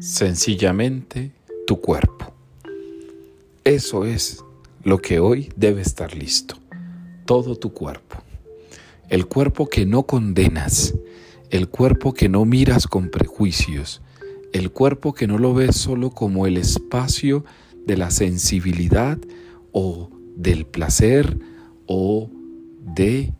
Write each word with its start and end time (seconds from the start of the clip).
Sencillamente 0.00 1.32
tu 1.66 1.80
cuerpo. 1.80 2.32
Eso 3.64 4.04
es 4.04 4.44
lo 4.84 4.98
que 4.98 5.18
hoy 5.18 5.52
debe 5.56 5.82
estar 5.82 6.14
listo. 6.14 6.56
Todo 7.26 7.56
tu 7.56 7.72
cuerpo. 7.72 8.22
El 9.08 9.26
cuerpo 9.26 9.68
que 9.68 9.86
no 9.86 10.04
condenas, 10.04 10.94
el 11.50 11.68
cuerpo 11.68 12.14
que 12.14 12.28
no 12.28 12.44
miras 12.44 12.86
con 12.86 13.10
prejuicios, 13.10 14.00
el 14.52 14.70
cuerpo 14.70 15.14
que 15.14 15.26
no 15.26 15.36
lo 15.36 15.52
ves 15.52 15.76
solo 15.76 16.10
como 16.10 16.46
el 16.46 16.58
espacio 16.58 17.44
de 17.84 17.96
la 17.96 18.12
sensibilidad 18.12 19.18
o 19.72 20.10
del 20.36 20.64
placer 20.64 21.38
o 21.86 22.30
de 22.94 23.32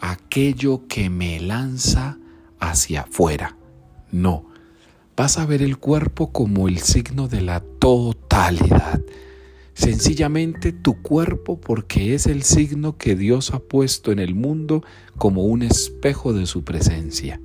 aquello 0.00 0.86
que 0.88 1.08
me 1.08 1.40
lanza 1.40 2.18
hacia 2.60 3.02
afuera. 3.02 3.56
No, 4.10 4.51
vas 5.16 5.38
a 5.38 5.46
ver 5.46 5.62
el 5.62 5.78
cuerpo 5.78 6.32
como 6.32 6.68
el 6.68 6.78
signo 6.78 7.28
de 7.28 7.40
la 7.40 7.60
totalidad. 7.60 9.00
Sencillamente 9.74 10.72
tu 10.72 11.00
cuerpo 11.00 11.60
porque 11.60 12.14
es 12.14 12.26
el 12.26 12.42
signo 12.42 12.96
que 12.96 13.16
Dios 13.16 13.52
ha 13.52 13.58
puesto 13.58 14.12
en 14.12 14.18
el 14.18 14.34
mundo 14.34 14.84
como 15.16 15.44
un 15.44 15.62
espejo 15.62 16.32
de 16.32 16.46
su 16.46 16.62
presencia. 16.64 17.40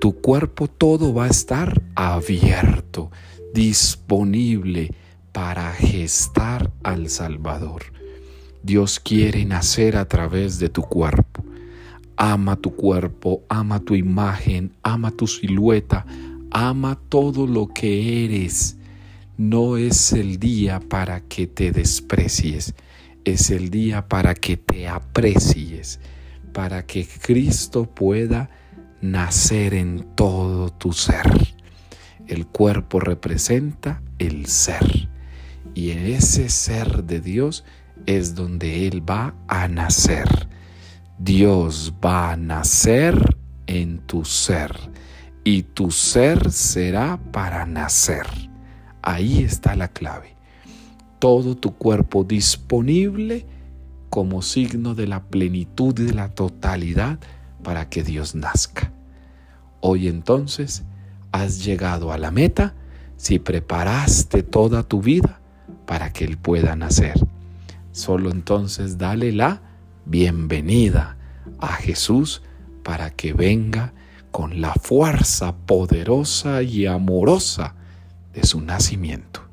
Tu 0.00 0.20
cuerpo 0.20 0.68
todo 0.68 1.14
va 1.14 1.24
a 1.24 1.30
estar 1.30 1.82
abierto, 1.94 3.10
disponible 3.54 4.90
para 5.32 5.72
gestar 5.72 6.72
al 6.82 7.08
Salvador. 7.08 7.84
Dios 8.62 8.98
quiere 8.98 9.44
nacer 9.44 9.96
a 9.96 10.06
través 10.06 10.58
de 10.58 10.68
tu 10.68 10.82
cuerpo. 10.82 11.44
Ama 12.16 12.56
tu 12.56 12.74
cuerpo, 12.74 13.42
ama 13.48 13.80
tu 13.80 13.94
imagen, 13.94 14.72
ama 14.82 15.10
tu 15.10 15.26
silueta, 15.26 16.06
ama 16.54 16.96
todo 17.08 17.48
lo 17.48 17.66
que 17.66 18.24
eres. 18.24 18.76
No 19.36 19.76
es 19.76 20.12
el 20.12 20.38
día 20.38 20.78
para 20.78 21.20
que 21.20 21.48
te 21.48 21.72
desprecies, 21.72 22.74
es 23.24 23.50
el 23.50 23.70
día 23.70 24.06
para 24.06 24.34
que 24.34 24.56
te 24.56 24.86
aprecies, 24.86 25.98
para 26.52 26.86
que 26.86 27.06
Cristo 27.06 27.92
pueda 27.92 28.48
nacer 29.02 29.74
en 29.74 30.06
todo 30.14 30.70
tu 30.70 30.92
ser. 30.92 31.26
El 32.28 32.46
cuerpo 32.46 33.00
representa 33.00 34.00
el 34.20 34.46
ser 34.46 35.08
y 35.74 35.90
en 35.90 36.06
ese 36.06 36.48
ser 36.48 37.02
de 37.02 37.20
Dios 37.20 37.64
es 38.06 38.36
donde 38.36 38.86
Él 38.86 39.02
va 39.08 39.34
a 39.48 39.66
nacer. 39.66 40.48
Dios 41.18 41.94
va 42.02 42.30
a 42.30 42.36
nacer 42.36 43.36
en 43.66 43.98
tu 43.98 44.24
ser 44.24 44.94
y 45.44 45.62
tu 45.62 45.90
ser 45.90 46.50
será 46.50 47.20
para 47.30 47.66
nacer. 47.66 48.26
Ahí 49.02 49.44
está 49.44 49.76
la 49.76 49.88
clave. 49.88 50.34
Todo 51.18 51.54
tu 51.54 51.74
cuerpo 51.74 52.24
disponible 52.24 53.46
como 54.08 54.40
signo 54.40 54.94
de 54.94 55.06
la 55.06 55.22
plenitud 55.22 55.98
y 55.98 56.04
de 56.04 56.14
la 56.14 56.28
totalidad 56.28 57.18
para 57.62 57.88
que 57.90 58.02
Dios 58.02 58.34
nazca. 58.34 58.90
Hoy 59.80 60.08
entonces 60.08 60.84
has 61.32 61.64
llegado 61.64 62.12
a 62.12 62.18
la 62.18 62.30
meta 62.30 62.74
si 63.16 63.38
preparaste 63.38 64.42
toda 64.42 64.82
tu 64.82 65.02
vida 65.02 65.40
para 65.86 66.12
que 66.12 66.24
Él 66.24 66.38
pueda 66.38 66.74
nacer. 66.74 67.14
Solo 67.92 68.30
entonces 68.30 68.96
dale 68.96 69.32
la 69.32 69.60
bienvenida 70.06 71.16
a 71.58 71.74
Jesús 71.74 72.42
para 72.82 73.10
que 73.10 73.32
venga 73.32 73.92
con 74.34 74.60
la 74.60 74.74
fuerza 74.74 75.54
poderosa 75.54 76.60
y 76.60 76.86
amorosa 76.86 77.76
de 78.32 78.44
su 78.44 78.60
nacimiento. 78.60 79.43